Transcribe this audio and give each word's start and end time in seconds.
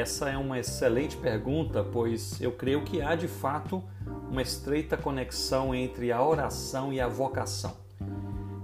essa 0.00 0.30
é 0.30 0.36
uma 0.36 0.58
excelente 0.58 1.16
pergunta, 1.16 1.84
pois 1.84 2.40
eu 2.40 2.52
creio 2.52 2.82
que 2.82 3.02
há 3.02 3.14
de 3.14 3.28
fato 3.28 3.84
uma 4.30 4.40
estreita 4.40 4.96
conexão 4.96 5.74
entre 5.74 6.10
a 6.10 6.24
oração 6.24 6.90
e 6.90 6.98
a 7.00 7.06
vocação. 7.06 7.76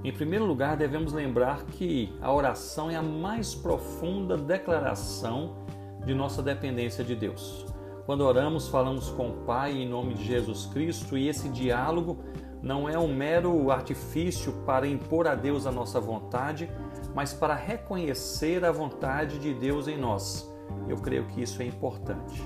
Em 0.02 0.12
primeiro 0.12 0.46
lugar, 0.46 0.78
devemos 0.78 1.12
lembrar 1.12 1.64
que 1.64 2.10
a 2.22 2.32
oração 2.32 2.90
é 2.90 2.96
a 2.96 3.02
mais 3.02 3.54
profunda 3.54 4.36
declaração 4.36 5.66
de 6.06 6.14
nossa 6.14 6.42
dependência 6.42 7.04
de 7.04 7.14
Deus. 7.14 7.66
Quando 8.06 8.22
oramos, 8.22 8.68
falamos 8.68 9.10
com 9.10 9.28
o 9.28 9.44
Pai 9.44 9.72
em 9.72 9.86
nome 9.86 10.14
de 10.14 10.24
Jesus 10.24 10.64
Cristo 10.66 11.18
e 11.18 11.28
esse 11.28 11.50
diálogo 11.50 12.16
não 12.62 12.88
é 12.88 12.98
um 12.98 13.12
mero 13.12 13.70
artifício 13.70 14.52
para 14.64 14.86
impor 14.86 15.26
a 15.26 15.34
Deus 15.34 15.66
a 15.66 15.72
nossa 15.72 16.00
vontade, 16.00 16.70
mas 17.14 17.34
para 17.34 17.54
reconhecer 17.54 18.64
a 18.64 18.72
vontade 18.72 19.38
de 19.38 19.52
Deus 19.52 19.86
em 19.86 19.98
nós. 19.98 20.55
Eu 20.88 20.96
creio 20.96 21.26
que 21.26 21.42
isso 21.42 21.60
é 21.62 21.66
importante. 21.66 22.42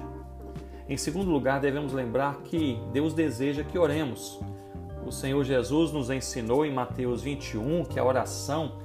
Em 0.89 0.97
segundo 0.97 1.31
lugar, 1.31 1.61
devemos 1.61 1.93
lembrar 1.93 2.37
que 2.43 2.81
Deus 2.93 3.15
deseja 3.15 3.63
que 3.63 3.79
oremos. 3.79 4.41
O 5.07 5.13
Senhor 5.13 5.43
Jesus 5.45 5.93
nos 5.93 6.11
ensinou 6.11 6.65
em 6.65 6.73
Mateus 6.73 7.23
21 7.23 7.85
que 7.85 7.99
a 7.99 8.05
oração 8.05 8.79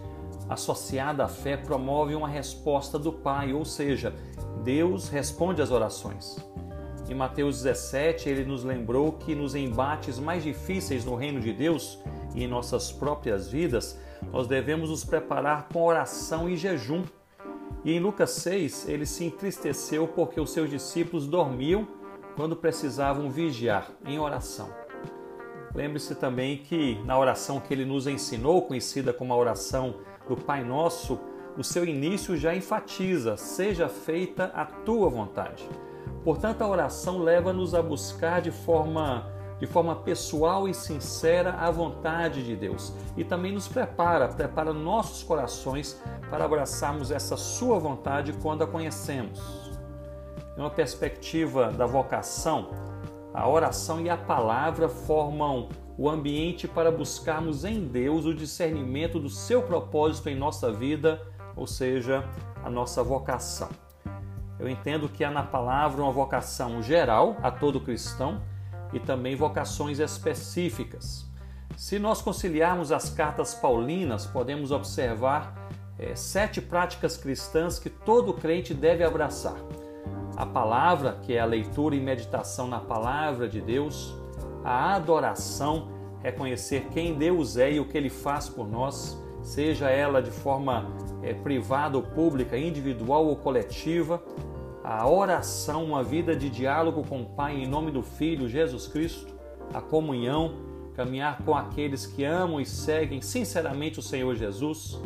associada 0.47 1.23
à 1.23 1.27
fé 1.27 1.57
promove 1.57 2.15
uma 2.15 2.27
resposta 2.27 2.99
do 2.99 3.11
Pai, 3.11 3.53
ou 3.53 3.65
seja, 3.65 4.13
Deus 4.63 5.09
responde 5.09 5.61
às 5.61 5.71
orações. 5.71 6.37
Em 7.09 7.13
Mateus 7.13 7.61
17, 7.61 8.29
ele 8.29 8.45
nos 8.45 8.63
lembrou 8.63 9.11
que 9.11 9.35
nos 9.35 9.53
embates 9.53 10.17
mais 10.17 10.43
difíceis 10.43 11.05
no 11.05 11.15
reino 11.15 11.39
de 11.39 11.53
Deus 11.53 11.99
e 12.33 12.43
em 12.43 12.47
nossas 12.47 12.91
próprias 12.91 13.47
vidas, 13.47 13.99
nós 14.31 14.47
devemos 14.47 14.89
nos 14.89 15.05
preparar 15.05 15.67
com 15.71 15.83
oração 15.83 16.49
e 16.49 16.57
jejum. 16.57 17.03
E 17.85 17.93
em 17.93 17.99
Lucas 17.99 18.31
6, 18.31 18.89
ele 18.89 19.05
se 19.05 19.23
entristeceu 19.23 20.07
porque 20.07 20.41
os 20.41 20.51
seus 20.51 20.67
discípulos 20.67 21.27
dormiam 21.27 21.87
quando 22.35 22.55
precisavam 22.55 23.29
vigiar 23.29 23.91
em 24.03 24.17
oração. 24.17 24.69
Lembre-se 25.75 26.15
também 26.15 26.57
que 26.57 26.99
na 27.05 27.17
oração 27.17 27.59
que 27.59 27.71
ele 27.71 27.85
nos 27.85 28.07
ensinou, 28.07 28.63
conhecida 28.63 29.13
como 29.13 29.31
a 29.31 29.37
oração 29.37 29.97
do 30.27 30.35
Pai 30.35 30.63
Nosso, 30.63 31.19
o 31.55 31.63
seu 31.63 31.85
início 31.85 32.35
já 32.35 32.55
enfatiza: 32.55 33.37
seja 33.37 33.87
feita 33.87 34.45
a 34.55 34.65
tua 34.65 35.07
vontade. 35.07 35.69
Portanto, 36.23 36.63
a 36.63 36.67
oração 36.67 37.19
leva-nos 37.19 37.75
a 37.75 37.83
buscar 37.83 38.41
de 38.41 38.49
forma, 38.49 39.31
de 39.59 39.65
forma 39.65 39.95
pessoal 39.95 40.67
e 40.67 40.73
sincera 40.73 41.53
a 41.53 41.71
vontade 41.71 42.43
de 42.43 42.55
Deus 42.55 42.93
e 43.15 43.23
também 43.23 43.53
nos 43.53 43.67
prepara, 43.67 44.27
prepara 44.27 44.73
nossos 44.73 45.23
corações 45.23 46.01
para 46.29 46.45
abraçarmos 46.45 47.11
essa 47.11 47.37
Sua 47.37 47.79
vontade 47.79 48.33
quando 48.41 48.63
a 48.63 48.67
conhecemos. 48.67 49.39
Em 50.57 50.61
uma 50.61 50.69
perspectiva 50.69 51.71
da 51.71 51.85
vocação, 51.85 52.69
a 53.33 53.47
oração 53.47 54.01
e 54.01 54.09
a 54.09 54.17
palavra 54.17 54.87
formam 54.87 55.69
o 55.97 56.09
ambiente 56.09 56.67
para 56.67 56.91
buscarmos 56.91 57.63
em 57.63 57.85
Deus 57.85 58.25
o 58.25 58.33
discernimento 58.33 59.19
do 59.19 59.29
seu 59.29 59.61
propósito 59.61 60.29
em 60.29 60.35
nossa 60.35 60.71
vida, 60.71 61.21
ou 61.55 61.67
seja, 61.67 62.23
a 62.63 62.69
nossa 62.69 63.03
vocação. 63.03 63.69
Eu 64.57 64.69
entendo 64.69 65.09
que 65.09 65.23
há 65.23 65.31
na 65.31 65.43
palavra 65.43 66.01
uma 66.01 66.11
vocação 66.11 66.81
geral 66.81 67.37
a 67.43 67.51
todo 67.51 67.81
cristão 67.81 68.41
e 68.95 68.99
também 68.99 69.35
vocações 69.35 69.99
específicas. 69.99 71.25
Se 71.75 71.99
nós 71.99 72.21
conciliarmos 72.21 72.93
as 72.93 73.09
cartas 73.09 73.53
paulinas, 73.53 74.25
podemos 74.25 74.71
observar 74.71 75.53
é, 75.99 76.15
sete 76.15 76.61
práticas 76.61 77.17
cristãs 77.17 77.77
que 77.77 77.89
todo 77.89 78.33
crente 78.33 78.73
deve 78.73 79.03
abraçar. 79.03 79.57
A 80.37 80.45
palavra, 80.45 81.19
que 81.21 81.33
é 81.33 81.41
a 81.41 81.45
leitura 81.45 81.93
e 81.93 81.99
meditação 81.99 82.67
na 82.67 82.79
palavra 82.79 83.49
de 83.49 83.59
Deus, 83.59 84.15
a 84.63 84.95
adoração, 84.95 85.89
reconhecer 86.23 86.87
quem 86.93 87.15
Deus 87.15 87.57
é 87.57 87.73
e 87.73 87.79
o 87.81 87.85
que 87.85 87.97
Ele 87.97 88.09
faz 88.09 88.47
por 88.47 88.65
nós, 88.65 89.21
seja 89.41 89.89
ela 89.89 90.21
de 90.21 90.31
forma 90.31 90.89
é, 91.21 91.33
privada 91.33 91.97
ou 91.97 92.03
pública, 92.03 92.57
individual 92.57 93.25
ou 93.25 93.35
coletiva, 93.35 94.23
a 94.87 95.09
oração, 95.09 95.83
uma 95.83 96.03
vida 96.03 96.35
de 96.35 96.47
diálogo 96.47 97.03
com 97.09 97.23
o 97.23 97.25
Pai 97.25 97.55
em 97.55 97.67
nome 97.67 97.89
do 97.89 98.03
Filho 98.03 98.47
Jesus 98.47 98.85
Cristo, 98.85 99.33
a 99.73 99.81
comunhão, 99.81 100.57
caminhar 100.93 101.41
com 101.41 101.55
aqueles 101.55 102.05
que 102.05 102.23
amam 102.23 102.61
e 102.61 102.67
seguem 102.67 103.19
sinceramente 103.19 103.97
o 103.97 104.03
Senhor 104.03 104.35
Jesus, 104.35 105.01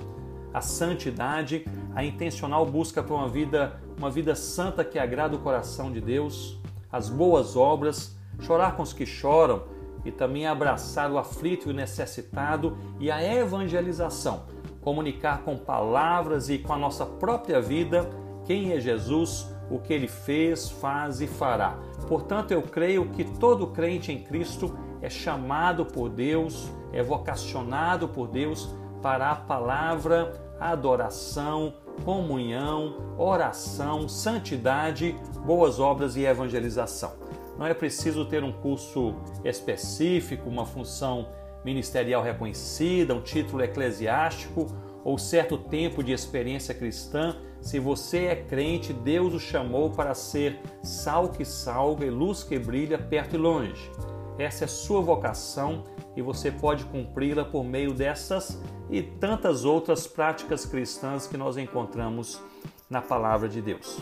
a 0.53 0.59
santidade, 0.59 1.65
a 1.95 2.03
intencional 2.03 2.65
busca 2.65 3.01
por 3.01 3.13
uma 3.13 3.29
vida, 3.29 3.79
uma 3.97 4.11
vida 4.11 4.35
santa 4.35 4.83
que 4.83 4.99
agrada 4.99 5.37
o 5.37 5.39
coração 5.39 5.89
de 5.93 6.01
Deus, 6.01 6.59
as 6.91 7.07
boas 7.07 7.55
obras, 7.55 8.17
chorar 8.41 8.75
com 8.75 8.83
os 8.83 8.91
que 8.91 9.05
choram 9.05 9.63
e 10.03 10.11
também 10.11 10.45
abraçar 10.45 11.09
o 11.09 11.17
aflito 11.17 11.69
e 11.69 11.71
o 11.71 11.75
necessitado 11.75 12.77
e 12.99 13.09
a 13.09 13.23
evangelização, 13.23 14.43
comunicar 14.81 15.43
com 15.43 15.55
palavras 15.55 16.49
e 16.49 16.57
com 16.57 16.73
a 16.73 16.77
nossa 16.77 17.05
própria 17.05 17.61
vida 17.61 18.09
quem 18.45 18.73
é 18.73 18.79
Jesus, 18.81 19.47
o 19.69 19.79
que 19.79 19.93
ele 19.93 20.07
fez, 20.07 20.69
faz 20.69 21.21
e 21.21 21.27
fará. 21.27 21.77
Portanto, 22.07 22.51
eu 22.51 22.61
creio 22.61 23.09
que 23.09 23.23
todo 23.23 23.67
crente 23.67 24.11
em 24.11 24.23
Cristo 24.23 24.77
é 25.01 25.09
chamado 25.09 25.85
por 25.85 26.09
Deus, 26.09 26.69
é 26.91 27.01
vocacionado 27.01 28.07
por 28.07 28.27
Deus 28.27 28.73
para 29.01 29.31
a 29.31 29.35
palavra, 29.35 30.33
adoração, 30.59 31.73
comunhão, 32.03 33.15
oração, 33.17 34.07
santidade, 34.09 35.15
boas 35.45 35.79
obras 35.79 36.15
e 36.15 36.25
evangelização. 36.25 37.13
Não 37.57 37.65
é 37.65 37.73
preciso 37.73 38.25
ter 38.25 38.43
um 38.43 38.51
curso 38.51 39.15
específico, 39.43 40.49
uma 40.49 40.65
função 40.65 41.27
ministerial 41.63 42.23
reconhecida, 42.23 43.13
um 43.13 43.21
título 43.21 43.61
eclesiástico 43.61 44.67
ou 45.03 45.17
certo 45.17 45.57
tempo 45.57 46.03
de 46.03 46.11
experiência 46.11 46.73
cristã 46.73 47.35
se 47.61 47.77
você 47.77 48.25
é 48.25 48.35
crente, 48.35 48.93
Deus 48.93 49.33
o 49.33 49.39
chamou 49.39 49.89
para 49.89 50.13
ser 50.13 50.59
sal 50.81 51.29
que 51.29 51.43
salga 51.43 52.05
e 52.05 52.09
luz 52.09 52.43
que 52.43 52.57
brilha 52.57 52.97
perto 52.97 53.35
e 53.35 53.37
longe. 53.37 53.91
Essa 54.37 54.63
é 54.63 54.67
sua 54.67 55.01
vocação 55.01 55.83
e 56.15 56.21
você 56.21 56.49
pode 56.49 56.85
cumpri-la 56.85 57.43
por 57.43 57.63
meio 57.63 57.93
dessas 57.93 58.61
e 58.89 59.01
tantas 59.01 59.65
outras 59.65 60.07
práticas 60.07 60.65
cristãs 60.65 61.27
que 61.27 61.35
nós 61.35 61.57
encontramos 61.57 62.41
na 62.89 63.01
palavra 63.01 63.49
de 63.49 63.61
Deus. 63.61 63.99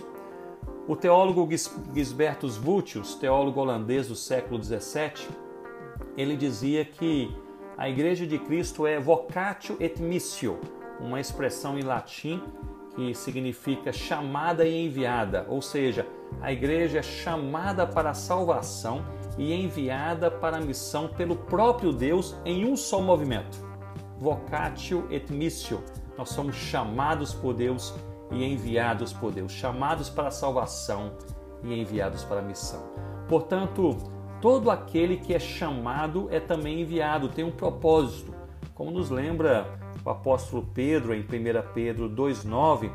O 0.88 0.96
teólogo 0.96 1.50
Gisbertus 1.94 2.56
Vultius, 2.56 3.16
teólogo 3.16 3.59
holandês 3.59 4.08
do 4.08 4.16
século 4.16 4.64
XVII, 4.64 5.28
ele 6.16 6.38
dizia 6.38 6.85
que 6.85 7.35
a 7.75 7.90
Igreja 7.90 8.25
de 8.25 8.40
Cristo 8.40 8.88
é 8.88 9.00
vocatio 9.00 9.75
et 9.79 10.00
missio, 10.00 10.59
uma 11.00 11.19
expressão 11.19 11.78
em 11.78 11.84
latim 11.84 12.41
que 12.96 13.13
significa 13.13 13.94
chamada 13.94 14.66
e 14.66 14.85
enviada, 14.85 15.46
ou 15.47 15.62
seja, 15.62 16.08
a 16.41 16.52
igreja 16.52 17.00
é 17.00 17.03
chamada 17.03 17.85
para 17.85 18.09
a 18.09 18.13
salvação 18.13 19.06
e 19.38 19.53
enviada 19.53 20.31
para 20.31 20.58
a 20.58 20.62
missão 20.62 21.08
pelo 21.08 21.35
próprio 21.35 21.94
Deus 21.94 22.35
em 22.44 22.66
um 22.66 22.75
só 22.75 23.00
movimento. 23.00 23.66
Vocatio 24.19 25.08
et 25.12 25.31
missio. 25.31 25.84
Nós 26.18 26.30
somos 26.30 26.56
chamados 26.56 27.34
por 27.35 27.53
Deus 27.53 27.94
e 28.31 28.44
enviados 28.44 29.14
por 29.14 29.31
Deus, 29.31 29.52
chamados 29.52 30.09
para 30.09 30.29
a 30.29 30.31
salvação 30.31 31.14
e 31.64 31.79
enviados 31.79 32.24
para 32.24 32.40
a 32.40 32.44
missão. 32.44 32.84
Portanto, 33.29 33.96
todo 34.41 34.72
aquele 34.72 35.18
que 35.18 35.35
é 35.35 35.40
chamado 35.40 36.28
é 36.31 36.40
também 36.40 36.81
enviado, 36.81 37.29
tem 37.29 37.46
um 37.46 37.52
propósito. 37.52 38.34
Como 38.73 38.90
nos 38.90 39.11
lembra 39.11 39.79
o 40.08 40.09
apóstolo 40.09 40.66
Pedro, 40.74 41.14
em 41.14 41.20
1 41.20 41.26
Pedro 41.74 42.09
2,9, 42.09 42.90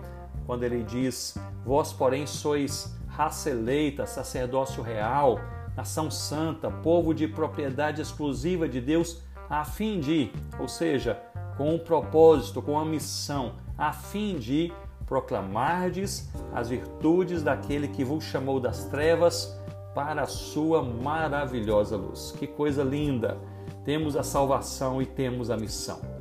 quando 0.47 0.63
ele 0.63 0.83
diz: 0.83 1.37
Vós, 1.63 1.93
porém, 1.93 2.27
sois 2.27 2.99
raça 3.07 3.51
eleita, 3.51 4.07
sacerdócio 4.07 4.83
real, 4.83 5.39
nação 5.77 6.11
santa, 6.11 6.71
povo 6.71 7.13
de 7.13 7.29
propriedade 7.29 8.01
exclusiva 8.01 8.67
de 8.67 8.81
Deus, 8.81 9.23
a 9.51 9.63
fim 9.63 10.01
de, 10.01 10.33
ou 10.59 10.67
seja, 10.67 11.21
com 11.59 11.75
um 11.75 11.79
propósito, 11.79 12.63
com 12.63 12.73
uma 12.73 12.85
missão, 12.85 13.57
a 13.77 13.93
fim 13.93 14.39
de 14.39 14.73
proclamardes 15.05 16.31
as 16.55 16.71
virtudes 16.71 17.43
daquele 17.43 17.89
que 17.89 18.03
vos 18.03 18.25
chamou 18.25 18.59
das 18.59 18.85
trevas 18.87 19.55
para 19.95 20.23
a 20.23 20.27
sua 20.27 20.83
maravilhosa 20.83 21.95
luz. 21.95 22.33
Que 22.39 22.47
coisa 22.47 22.83
linda! 22.83 23.37
Temos 23.85 24.17
a 24.17 24.23
salvação 24.23 25.03
e 25.03 25.05
temos 25.05 25.51
a 25.51 25.59
missão. 25.59 26.12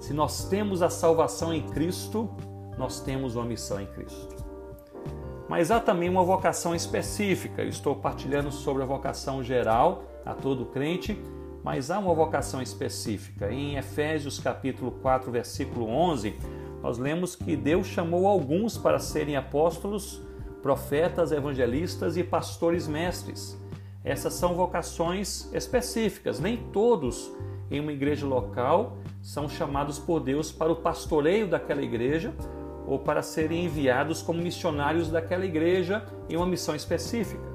Se 0.00 0.14
nós 0.14 0.44
temos 0.48 0.80
a 0.80 0.88
salvação 0.88 1.52
em 1.52 1.60
Cristo, 1.60 2.28
nós 2.78 3.00
temos 3.00 3.36
uma 3.36 3.44
missão 3.44 3.78
em 3.78 3.86
Cristo. 3.86 4.34
Mas 5.46 5.70
há 5.70 5.78
também 5.78 6.08
uma 6.08 6.24
vocação 6.24 6.74
específica. 6.74 7.60
Eu 7.60 7.68
estou 7.68 7.94
partilhando 7.94 8.50
sobre 8.50 8.82
a 8.82 8.86
vocação 8.86 9.42
geral 9.42 10.04
a 10.24 10.32
todo 10.32 10.64
crente, 10.64 11.20
mas 11.62 11.90
há 11.90 11.98
uma 11.98 12.14
vocação 12.14 12.62
específica. 12.62 13.52
Em 13.52 13.76
Efésios 13.76 14.40
capítulo 14.40 14.90
4, 14.90 15.30
versículo 15.30 15.86
11, 15.86 16.34
nós 16.82 16.96
lemos 16.96 17.36
que 17.36 17.54
Deus 17.54 17.86
chamou 17.86 18.26
alguns 18.26 18.78
para 18.78 18.98
serem 18.98 19.36
apóstolos, 19.36 20.22
profetas, 20.62 21.30
evangelistas 21.30 22.16
e 22.16 22.24
pastores 22.24 22.88
mestres. 22.88 23.60
Essas 24.02 24.32
são 24.32 24.54
vocações 24.54 25.52
específicas, 25.52 26.40
nem 26.40 26.56
todos 26.56 27.30
em 27.70 27.80
uma 27.80 27.92
igreja 27.92 28.26
local 28.26 28.96
são 29.20 29.48
chamados 29.48 29.98
por 29.98 30.20
Deus 30.20 30.50
para 30.50 30.72
o 30.72 30.76
pastoreio 30.76 31.46
daquela 31.46 31.82
igreja 31.82 32.32
ou 32.86 32.98
para 32.98 33.22
serem 33.22 33.64
enviados 33.66 34.22
como 34.22 34.42
missionários 34.42 35.10
daquela 35.10 35.44
igreja 35.44 36.04
em 36.28 36.36
uma 36.36 36.46
missão 36.46 36.74
específica. 36.74 37.50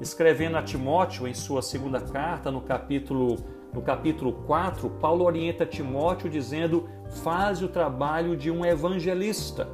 Escrevendo 0.00 0.56
a 0.56 0.62
Timóteo 0.62 1.26
em 1.26 1.34
sua 1.34 1.62
segunda 1.62 2.00
carta, 2.00 2.50
no 2.50 2.60
capítulo, 2.60 3.36
no 3.72 3.82
capítulo 3.82 4.32
4, 4.46 4.88
Paulo 5.00 5.24
orienta 5.24 5.66
Timóteo 5.66 6.28
dizendo: 6.28 6.88
faz 7.22 7.62
o 7.62 7.68
trabalho 7.68 8.36
de 8.36 8.50
um 8.50 8.64
evangelista. 8.64 9.68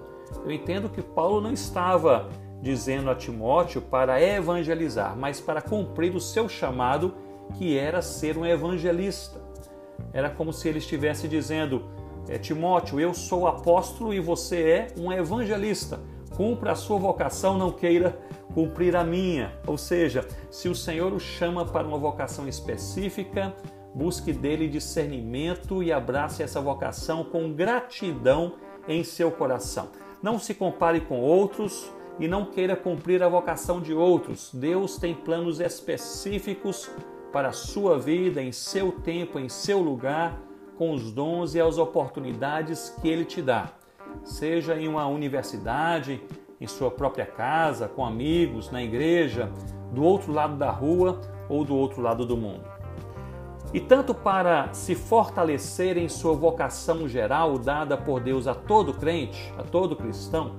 Eu 0.45 0.51
entendo 0.51 0.89
que 0.89 1.03
Paulo 1.03 1.41
não 1.41 1.53
estava 1.53 2.29
dizendo 2.63 3.11
a 3.11 3.15
Timóteo 3.15 3.83
para 3.83 4.23
evangelizar, 4.23 5.17
mas 5.17 5.41
para 5.41 5.61
cumprir 5.61 6.15
o 6.15 6.21
seu 6.21 6.49
chamado, 6.49 7.15
que 7.55 7.77
era 7.77 8.01
ser 8.01 8.39
um 8.39 8.47
evangelista. 8.47 9.42
Era 10.13 10.31
como 10.31 10.53
se 10.53 10.69
ele 10.69 10.79
estivesse 10.79 11.27
dizendo: 11.27 11.85
é, 12.29 12.39
Timóteo, 12.39 13.01
eu 13.01 13.15
sou 13.15 13.47
apóstolo 13.47 14.13
e 14.13 14.21
você 14.21 14.63
é 14.63 14.89
um 14.99 15.13
evangelista. 15.13 16.01
Cumpra 16.37 16.73
a 16.73 16.77
sua 16.77 16.99
vocação, 16.99 17.59
não 17.59 17.71
queira 17.71 18.19
cumprir 18.55 18.97
a 18.97 19.05
minha. 19.05 19.53
Ou 19.67 19.77
seja, 19.77 20.27
se 20.51 20.69
o 20.69 20.75
Senhor 20.75 21.13
o 21.13 21.21
chama 21.21 21.65
para 21.65 21.87
uma 21.87 21.99
vocação 21.99 22.49
específica, 22.49 23.55
busque 23.95 24.33
dele 24.33 24.69
discernimento 24.69 25.83
e 25.83 25.93
abrace 25.93 26.43
essa 26.43 26.61
vocação 26.61 27.25
com 27.25 27.53
gratidão 27.53 28.55
em 28.89 29.05
seu 29.05 29.31
coração. 29.31 29.91
Não 30.23 30.39
se 30.39 30.55
compare 30.55 31.01
com 31.01 31.21
outros 31.21 31.91
e 32.19 32.29
não 32.29 32.47
queira 32.47 32.77
cumprir 32.77 33.23
a 33.23 33.29
vocação 33.29 33.81
de 33.81 33.93
outros. 33.93 34.51
Deus 34.53 34.97
tem 34.97 35.15
planos 35.15 35.61
específicos 35.61 36.91
para 37.33 37.49
a 37.49 37.53
sua 37.53 37.99
vida, 37.99 38.43
em 38.43 38.53
seu 38.53 38.93
tempo, 38.93 39.39
em 39.39 39.49
seu 39.49 39.81
lugar, 39.81 40.39
com 40.77 40.93
os 40.93 41.11
dons 41.11 41.55
e 41.55 41.61
as 41.61 41.79
oportunidades 41.79 42.95
que 43.01 43.09
Ele 43.09 43.25
te 43.25 43.41
dá. 43.41 43.71
Seja 44.23 44.77
em 44.77 44.87
uma 44.87 45.07
universidade, 45.07 46.23
em 46.61 46.67
sua 46.67 46.91
própria 46.91 47.27
casa, 47.27 47.89
com 47.89 48.05
amigos, 48.05 48.71
na 48.71 48.83
igreja, 48.83 49.51
do 49.93 50.05
outro 50.05 50.33
lado 50.33 50.57
da 50.57 50.71
rua 50.71 51.21
ou 51.49 51.65
do 51.65 51.75
outro 51.75 52.03
lado 52.03 52.27
do 52.27 52.37
mundo. 52.37 52.71
E 53.73 53.81
tanto 53.81 54.15
para 54.15 54.73
se 54.75 54.95
fortalecer 54.95 55.97
em 55.97 56.09
sua 56.09 56.35
vocação 56.35 57.09
geral 57.09 57.59
dada 57.59 57.97
por 57.97 58.21
Deus 58.21 58.47
a 58.47 58.55
todo 58.55 58.93
crente, 58.93 59.53
a 59.59 59.63
todo 59.63 59.97
cristão, 59.97 60.57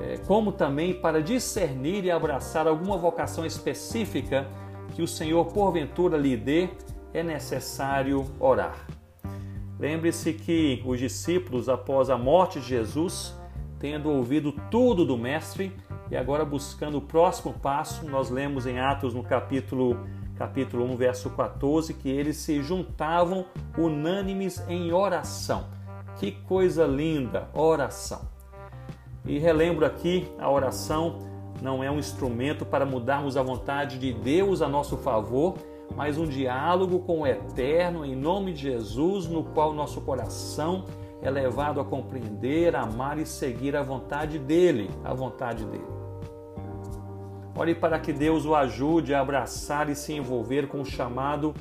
é, 0.00 0.16
como 0.26 0.52
também 0.52 0.94
para 0.94 1.20
discernir 1.20 2.04
e 2.04 2.10
abraçar 2.10 2.68
alguma 2.68 2.96
vocação 2.96 3.44
específica 3.44 4.46
que 4.90 5.02
o 5.02 5.08
Senhor 5.08 5.44
porventura 5.46 6.18
lhe 6.18 6.36
dê, 6.36 6.68
é 7.12 7.22
necessário 7.22 8.24
orar. 8.38 8.86
Lembre-se 9.78 10.34
que 10.34 10.82
os 10.84 10.98
discípulos, 10.98 11.68
após 11.68 12.10
a 12.10 12.18
morte 12.18 12.60
de 12.60 12.66
Jesus, 12.66 13.34
tendo 13.78 14.10
ouvido 14.10 14.52
tudo 14.70 15.06
do 15.06 15.16
Mestre 15.16 15.74
e 16.10 16.16
agora 16.16 16.44
buscando 16.44 16.98
o 16.98 17.00
próximo 17.00 17.54
passo, 17.54 18.04
nós 18.06 18.28
lemos 18.28 18.66
em 18.66 18.78
Atos 18.78 19.14
no 19.14 19.22
capítulo, 19.22 19.96
capítulo 20.36 20.84
1, 20.84 20.96
verso 20.96 21.30
14, 21.30 21.94
que 21.94 22.10
eles 22.10 22.36
se 22.36 22.62
juntavam 22.62 23.46
unânimes 23.78 24.62
em 24.68 24.92
oração. 24.92 25.68
Que 26.18 26.32
coisa 26.32 26.84
linda, 26.84 27.48
oração. 27.54 28.28
E 29.24 29.38
relembro 29.38 29.86
aqui 29.86 30.28
a 30.38 30.50
oração 30.50 31.29
não 31.62 31.82
é 31.82 31.90
um 31.90 31.98
instrumento 31.98 32.64
para 32.64 32.86
mudarmos 32.86 33.36
a 33.36 33.42
vontade 33.42 33.98
de 33.98 34.12
Deus 34.12 34.62
a 34.62 34.68
nosso 34.68 34.96
favor, 34.96 35.54
mas 35.96 36.18
um 36.18 36.26
diálogo 36.26 37.00
com 37.00 37.20
o 37.20 37.26
Eterno 37.26 38.04
em 38.04 38.14
nome 38.14 38.52
de 38.52 38.62
Jesus, 38.62 39.26
no 39.26 39.44
qual 39.44 39.72
nosso 39.72 40.00
coração 40.00 40.84
é 41.22 41.30
levado 41.30 41.80
a 41.80 41.84
compreender, 41.84 42.74
amar 42.74 43.18
e 43.18 43.26
seguir 43.26 43.76
a 43.76 43.82
vontade 43.82 44.38
dele, 44.38 44.90
a 45.04 45.12
vontade 45.12 45.64
dele. 45.64 45.84
Ore 47.54 47.74
para 47.74 47.98
que 47.98 48.12
Deus 48.12 48.46
o 48.46 48.54
ajude 48.54 49.12
a 49.12 49.20
abraçar 49.20 49.90
e 49.90 49.94
se 49.94 50.14
envolver 50.14 50.68
com 50.68 50.80
o 50.80 50.84
chamado 50.84 51.52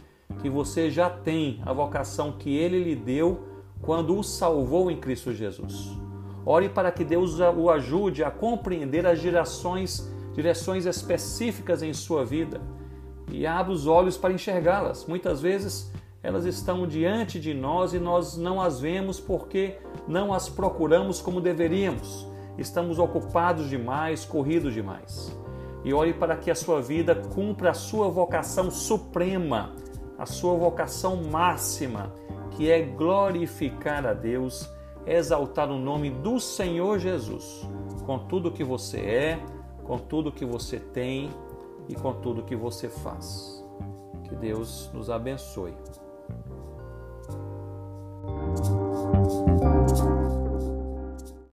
que 0.41 0.49
você 0.49 0.89
já 0.89 1.09
tem, 1.09 1.61
a 1.65 1.73
vocação 1.73 2.31
que 2.31 2.55
ele 2.55 2.81
lhe 2.81 2.95
deu 2.95 3.43
quando 3.81 4.17
o 4.17 4.23
salvou 4.23 4.89
em 4.89 4.97
Cristo 4.97 5.33
Jesus. 5.33 6.08
Ore 6.45 6.69
para 6.69 6.91
que 6.91 7.03
Deus 7.03 7.39
o 7.39 7.69
ajude 7.69 8.23
a 8.23 8.31
compreender 8.31 9.05
as 9.05 9.21
direções, 9.21 10.09
direções 10.33 10.85
específicas 10.85 11.83
em 11.83 11.93
sua 11.93 12.25
vida 12.25 12.61
e 13.31 13.45
abra 13.45 13.71
os 13.71 13.87
olhos 13.87 14.17
para 14.17 14.33
enxergá-las. 14.33 15.05
Muitas 15.05 15.41
vezes 15.41 15.91
elas 16.21 16.45
estão 16.45 16.87
diante 16.87 17.39
de 17.39 17.53
nós 17.53 17.93
e 17.93 17.99
nós 17.99 18.37
não 18.37 18.61
as 18.61 18.79
vemos 18.79 19.19
porque 19.19 19.77
não 20.07 20.33
as 20.33 20.49
procuramos 20.49 21.21
como 21.21 21.39
deveríamos. 21.39 22.27
Estamos 22.57 22.99
ocupados 22.99 23.69
demais, 23.69 24.25
corridos 24.25 24.73
demais. 24.73 25.37
E 25.83 25.93
ore 25.93 26.13
para 26.13 26.35
que 26.35 26.51
a 26.51 26.55
sua 26.55 26.81
vida 26.81 27.15
cumpra 27.15 27.71
a 27.71 27.73
sua 27.73 28.09
vocação 28.09 28.69
suprema, 28.69 29.73
a 30.17 30.25
sua 30.25 30.55
vocação 30.55 31.15
máxima, 31.23 32.11
que 32.51 32.69
é 32.69 32.81
glorificar 32.81 34.05
a 34.05 34.13
Deus 34.13 34.69
exaltar 35.05 35.69
o 35.71 35.77
nome 35.77 36.09
do 36.09 36.39
Senhor 36.39 36.99
Jesus, 36.99 37.67
com 38.05 38.19
tudo 38.19 38.51
que 38.51 38.63
você 38.63 38.99
é, 38.99 39.39
com 39.89 39.97
tudo 39.97 40.31
que 40.31 40.45
você 40.45 40.77
tem 40.79 41.31
e 41.87 41.95
com 41.95 42.13
tudo 42.13 42.43
que 42.43 42.55
você 42.55 42.87
faz. 42.87 43.65
Que 44.23 44.35
Deus 44.35 44.87
nos 44.93 45.09
abençoe. 45.09 45.73